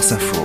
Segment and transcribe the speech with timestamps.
[0.00, 0.44] France Info.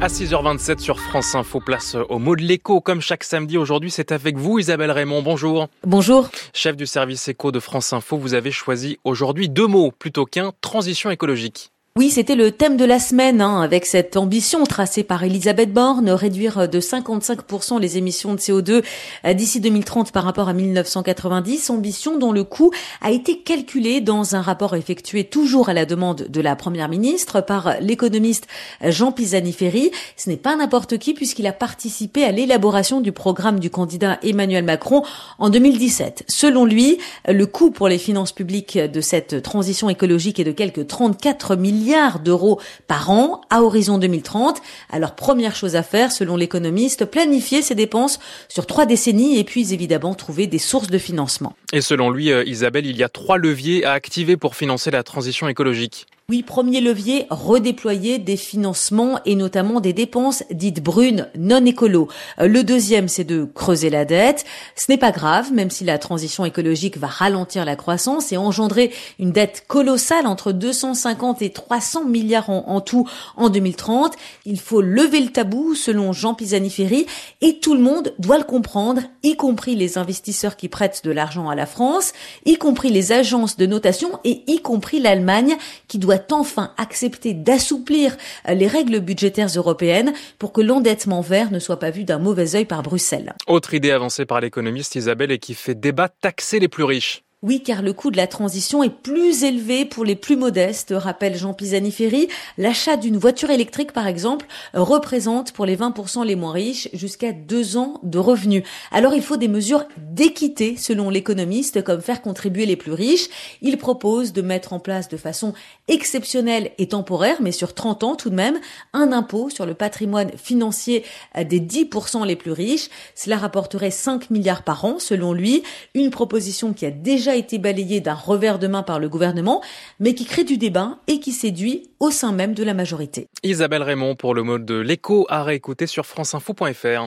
[0.00, 2.80] À 6h27 sur France Info, place au mot de l'écho.
[2.80, 5.22] Comme chaque samedi, aujourd'hui, c'est avec vous, Isabelle Raymond.
[5.22, 5.68] Bonjour.
[5.86, 6.28] Bonjour.
[6.52, 10.50] Chef du service écho de France Info, vous avez choisi aujourd'hui deux mots plutôt qu'un,
[10.62, 11.71] transition écologique.
[11.98, 16.08] Oui, c'était le thème de la semaine, hein, avec cette ambition tracée par Elisabeth Borne,
[16.08, 18.82] réduire de 55% les émissions de CO2
[19.26, 22.70] euh, d'ici 2030 par rapport à 1990, ambition dont le coût
[23.02, 27.42] a été calculé dans un rapport effectué toujours à la demande de la Première ministre
[27.42, 28.46] par l'économiste
[28.82, 29.90] Jean Pisani-Ferry.
[30.16, 34.64] Ce n'est pas n'importe qui puisqu'il a participé à l'élaboration du programme du candidat Emmanuel
[34.64, 35.02] Macron
[35.38, 36.24] en 2017.
[36.26, 36.96] Selon lui,
[37.28, 41.81] le coût pour les finances publiques de cette transition écologique est de quelques 34 milliards
[41.82, 44.62] milliards d'euros par an à horizon 2030.
[44.90, 48.18] Alors première chose à faire, selon l'économiste, planifier ses dépenses
[48.48, 51.54] sur trois décennies et puis évidemment trouver des sources de financement.
[51.72, 55.02] Et selon lui, euh, Isabelle, il y a trois leviers à activer pour financer la
[55.02, 56.06] transition écologique.
[56.32, 62.08] Oui, premier levier, redéployer des financements et notamment des dépenses dites brunes, non écolo.
[62.40, 64.46] Euh, le deuxième, c'est de creuser la dette.
[64.74, 68.94] Ce n'est pas grave, même si la transition écologique va ralentir la croissance et engendrer
[69.18, 74.14] une dette colossale entre 250 et 300 milliards en, tout en 2030.
[74.46, 77.04] Il faut lever le tabou, selon Jean Pisani-Ferry,
[77.42, 81.50] et tout le monde doit le comprendre, y compris les investisseurs qui prêtent de l'argent
[81.50, 82.14] à la France,
[82.46, 85.58] y compris les agences de notation et y compris l'Allemagne
[85.88, 88.16] qui doit enfin accepter d'assouplir
[88.48, 92.54] euh, les règles budgétaires européennes pour que l'endettement vert ne soit pas vu d'un mauvais
[92.54, 93.34] œil par Bruxelles.
[93.46, 97.22] Autre idée avancée par l'économiste Isabelle et qui fait débat, taxer les plus riches.
[97.44, 101.34] Oui, car le coût de la transition est plus élevé pour les plus modestes, rappelle
[101.36, 102.28] Jean Pisani-Ferry.
[102.56, 107.76] L'achat d'une voiture électrique, par exemple, représente pour les 20% les moins riches jusqu'à deux
[107.76, 108.62] ans de revenus.
[108.92, 113.26] Alors il faut des mesures d'équité, selon l'économiste, comme faire contribuer les plus riches.
[113.60, 115.52] Il propose de mettre en place de façon
[115.88, 118.60] exceptionnelle et temporaire, mais sur 30 ans tout de même,
[118.92, 121.04] un impôt sur le patrimoine financier
[121.36, 122.88] des 10% les plus riches.
[123.16, 125.64] Cela rapporterait 5 milliards par an, selon lui.
[125.94, 129.62] Une proposition qui a déjà été balayé d'un revers de main par le gouvernement,
[130.00, 133.28] mais qui crée du débat et qui séduit au sein même de la majorité.
[133.42, 137.00] Isabelle Raymond pour le mode de l'écho à réécouter sur franceinfo.fr.